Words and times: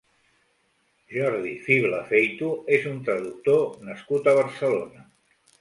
Jordi 1.15 1.51
Fibla 1.67 1.99
Feito 2.13 2.49
és 2.79 2.89
un 2.95 2.99
traductor 3.11 3.63
nascut 3.91 4.31
a 4.33 4.37
Barcelona. 4.43 5.07